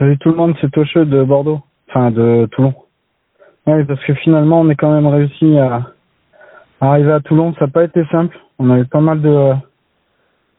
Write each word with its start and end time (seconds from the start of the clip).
Salut 0.00 0.16
tout 0.16 0.30
le 0.30 0.36
monde, 0.36 0.54
c'est 0.62 0.70
Tocheux 0.70 1.04
de 1.04 1.22
Bordeaux. 1.22 1.60
Enfin, 1.90 2.10
de 2.10 2.48
Toulon. 2.52 2.72
Oui, 3.66 3.84
parce 3.84 4.02
que 4.04 4.14
finalement, 4.14 4.62
on 4.62 4.70
est 4.70 4.74
quand 4.74 4.90
même 4.90 5.06
réussi 5.06 5.58
à, 5.58 5.88
arriver 6.80 7.12
à 7.12 7.20
Toulon. 7.20 7.52
Ça 7.58 7.66
n'a 7.66 7.70
pas 7.70 7.84
été 7.84 8.02
simple. 8.06 8.34
On 8.58 8.70
a 8.70 8.78
eu 8.78 8.86
pas 8.86 9.02
mal 9.02 9.20
de, 9.20 9.52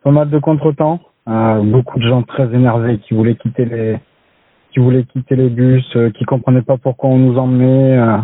pas 0.03 0.11
mal 0.11 0.29
de 0.29 0.37
contretemps. 0.37 0.99
Euh, 1.27 1.59
beaucoup 1.63 1.97
de 1.97 2.07
gens 2.07 2.21
très 2.21 2.53
énervés 2.53 2.99
qui 2.99 3.15
voulaient 3.15 3.33
quitter 3.33 3.65
les, 3.65 3.97
qui 4.73 4.79
voulaient 4.79 5.05
quitter 5.05 5.35
les 5.35 5.49
bus, 5.49 5.89
euh, 5.95 6.11
qui 6.11 6.23
comprenaient 6.25 6.61
pas 6.61 6.77
pourquoi 6.77 7.09
on 7.09 7.17
nous 7.17 7.39
emmenait. 7.39 7.97
Euh, 7.97 8.17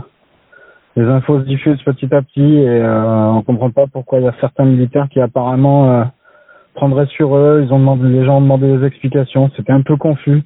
les 0.98 1.06
infos 1.06 1.40
se 1.40 1.46
diffusent 1.46 1.82
petit 1.82 2.14
à 2.14 2.22
petit 2.22 2.58
et 2.58 2.70
euh, 2.70 3.32
on 3.32 3.42
comprend 3.42 3.72
pas 3.72 3.88
pourquoi 3.88 4.20
il 4.20 4.26
y 4.26 4.28
a 4.28 4.36
certains 4.40 4.66
militaires 4.66 5.10
qui 5.10 5.20
apparemment 5.20 6.12
prendraient 6.76 7.08
sur 7.08 7.36
eux. 7.36 7.64
Ils 7.66 7.74
ont 7.74 7.80
demandé, 7.80 8.08
les 8.08 8.24
gens 8.24 8.38
ont 8.38 8.42
demandé 8.42 8.78
des 8.78 8.86
explications. 8.86 9.50
C'était 9.56 9.74
un 9.74 9.82
peu 9.82 9.98
confus. 9.98 10.44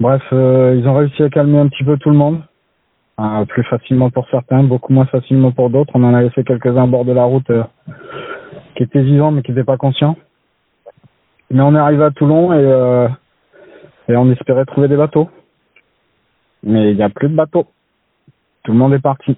Bref, 0.00 0.22
euh, 0.32 0.76
ils 0.78 0.88
ont 0.88 0.94
réussi 0.94 1.22
à 1.22 1.28
calmer 1.28 1.58
un 1.58 1.68
petit 1.68 1.84
peu 1.84 1.98
tout 1.98 2.08
le 2.08 2.16
monde. 2.16 2.40
Euh, 3.20 3.44
plus 3.44 3.62
facilement 3.64 4.08
pour 4.08 4.26
certains, 4.30 4.62
beaucoup 4.62 4.94
moins 4.94 5.04
facilement 5.04 5.52
pour 5.52 5.68
d'autres. 5.68 5.92
On 5.94 6.02
en 6.04 6.14
a 6.14 6.22
laissé 6.22 6.42
quelques-uns 6.42 6.84
à 6.84 6.86
bord 6.86 7.04
de 7.04 7.12
la 7.12 7.24
route 7.24 7.50
euh, 7.50 7.62
qui 8.74 8.84
étaient 8.84 9.02
vivants 9.02 9.30
mais 9.30 9.42
qui 9.42 9.50
n'étaient 9.50 9.64
pas 9.64 9.76
conscients. 9.76 10.16
Mais 11.50 11.60
on 11.60 11.74
est 11.74 11.78
arrivé 11.78 12.02
à 12.02 12.10
Toulon 12.12 12.54
et, 12.54 13.08
on 14.08 14.30
espérait 14.30 14.64
trouver 14.64 14.88
des 14.88 14.96
bateaux. 14.96 15.28
Mais 16.62 16.92
il 16.92 16.96
n'y 16.96 17.02
a 17.02 17.10
plus 17.10 17.28
de 17.28 17.34
bateaux. 17.34 17.66
Tout 18.64 18.72
le 18.72 18.78
monde 18.78 18.94
est 18.94 19.02
parti. 19.02 19.36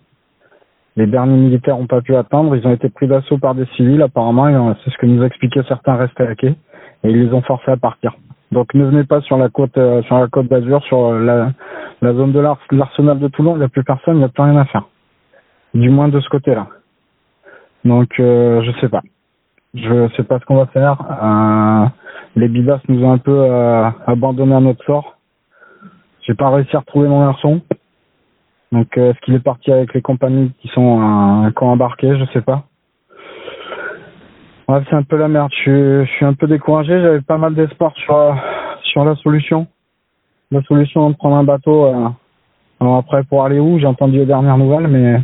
Les 0.95 1.07
derniers 1.07 1.37
militaires 1.37 1.77
n'ont 1.77 1.87
pas 1.87 2.03
pu 2.03 2.15
attendre. 2.15 2.55
Ils 2.55 2.67
ont 2.67 2.73
été 2.73 2.89
pris 2.89 3.09
d'assaut 3.09 3.39
par 3.39 3.57
des 3.57 3.67
civils 3.77 4.03
apparemment. 4.03 4.77
C'est 4.85 4.91
ce 4.91 4.99
que 4.99 5.07
nous 5.07 5.25
expliquaient 5.25 5.65
certains 5.67 5.97
restés 5.97 6.27
à 6.27 6.35
quai. 6.37 6.55
Et 7.03 7.11
ils 7.11 7.25
les 7.25 7.33
ont 7.33 7.43
forcés 7.43 7.73
à 7.73 7.77
partir. 7.77 8.15
Donc 8.53 8.75
ne 8.75 8.85
venez 8.85 9.05
pas 9.05 9.21
sur 9.23 9.39
la 9.39 9.49
côte 9.49 9.77
euh, 9.79 10.03
sur 10.03 10.19
la 10.19 10.29
côte 10.29 10.47
d'Azur, 10.49 10.83
sur 10.85 10.99
euh, 11.07 11.25
la, 11.25 11.53
la 12.03 12.15
zone 12.15 12.33
de 12.33 12.39
l'Ars- 12.41 12.59
l'arsenal 12.71 13.19
de 13.19 13.29
Toulon. 13.29 13.57
Il 13.57 13.61
n'y 13.61 13.65
a 13.65 13.69
plus 13.69 13.83
personne, 13.83 14.17
il 14.17 14.19
n'y 14.19 14.25
a 14.25 14.29
plus 14.29 14.43
rien 14.43 14.57
à 14.59 14.67
faire. 14.67 14.87
Du 15.75 15.89
moins 15.89 16.09
de 16.09 16.21
ce 16.21 16.29
côté-là. 16.29 16.69
Donc 17.85 18.21
euh, 18.21 18.63
je 18.63 18.73
sais 18.81 18.89
pas. 18.89 19.03
Je 19.75 20.09
sais 20.17 20.23
pas 20.25 20.39
ce 20.39 20.45
qu'on 20.45 20.57
va 20.57 20.67
faire. 20.67 21.01
Euh, 21.23 21.87
les 22.37 22.49
bidas 22.49 22.81
nous 22.89 23.03
ont 23.05 23.13
un 23.13 23.19
peu 23.19 23.35
euh, 23.35 23.89
abandonné 24.07 24.55
à 24.55 24.61
notre 24.61 24.85
sort. 24.85 25.17
J'ai 26.21 26.35
pas 26.35 26.51
réussi 26.51 26.77
à 26.77 26.81
retrouver 26.81 27.09
mon 27.09 27.25
garçon. 27.27 27.63
Donc 28.71 28.99
euh, 28.99 29.11
est-ce 29.13 29.21
qu'il 29.21 29.35
est 29.35 29.41
parti 29.45 29.73
avec 29.73 29.95
les 29.95 30.03
compagnies 30.03 30.53
qui 30.61 30.69
sont 30.69 31.51
qui 31.57 31.63
ont 31.65 31.69
embarqué, 31.69 32.19
je 32.19 32.25
sais 32.33 32.43
pas. 32.43 32.65
C'est 34.89 34.97
un 34.97 35.03
peu 35.03 35.17
la 35.17 35.29
merde. 35.29 35.51
Je 35.65 36.05
suis, 36.17 36.25
un 36.25 36.35
peu 36.35 36.47
découragé. 36.47 37.01
J'avais 37.01 37.21
pas 37.21 37.37
mal 37.37 37.55
d'espoir 37.55 37.93
sur 37.97 39.05
la 39.05 39.15
solution. 39.17 39.67
La 40.51 40.63
solution 40.63 41.11
de 41.11 41.17
prendre 41.17 41.37
un 41.37 41.45
bateau. 41.45 41.87
euh, 41.87 42.99
après, 42.99 43.23
pour 43.25 43.45
aller 43.45 43.59
où? 43.59 43.79
J'ai 43.79 43.87
entendu 43.87 44.19
les 44.19 44.27
dernières 44.27 44.59
nouvelles, 44.59 44.89
mais 44.89 45.21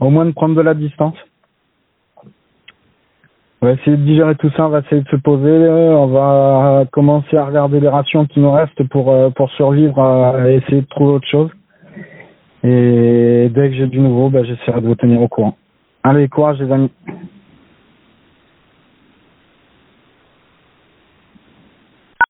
au 0.00 0.10
moins 0.10 0.24
de 0.24 0.32
prendre 0.32 0.54
de 0.54 0.60
la 0.60 0.74
distance. 0.74 1.16
On 3.62 3.66
va 3.66 3.72
essayer 3.72 3.96
de 3.96 4.02
digérer 4.02 4.34
tout 4.36 4.50
ça, 4.56 4.66
on 4.66 4.70
va 4.70 4.78
essayer 4.78 5.02
de 5.02 5.08
se 5.08 5.16
poser, 5.16 5.68
on 5.68 6.06
va 6.06 6.84
commencer 6.90 7.36
à 7.36 7.44
regarder 7.44 7.78
les 7.78 7.88
rations 7.88 8.24
qui 8.24 8.40
nous 8.40 8.50
restent 8.50 8.88
pour 8.88 9.10
euh, 9.10 9.28
pour 9.28 9.50
survivre 9.50 9.98
euh, 9.98 10.46
et 10.48 10.54
essayer 10.56 10.80
de 10.80 10.86
trouver 10.86 11.12
autre 11.12 11.28
chose. 11.28 11.50
Et 12.64 13.50
dès 13.54 13.68
que 13.68 13.74
j'ai 13.74 13.86
du 13.86 14.00
nouveau, 14.00 14.30
bah, 14.30 14.44
j'essaierai 14.44 14.80
de 14.80 14.86
vous 14.86 14.94
tenir 14.94 15.20
au 15.20 15.28
courant. 15.28 15.56
Allez, 16.02 16.28
courage 16.28 16.58
les 16.58 16.72
amis. 16.72 16.90